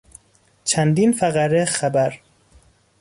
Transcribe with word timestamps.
چندین 0.63 1.11
فقره 1.11 1.65
خبر 1.65 2.19